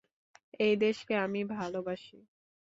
[0.59, 2.17] এই দেশকে আমি ভালোবাসি!